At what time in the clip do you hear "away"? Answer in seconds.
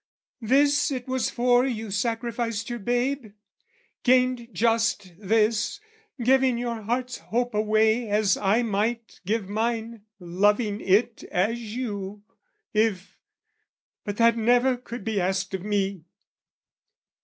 7.53-8.09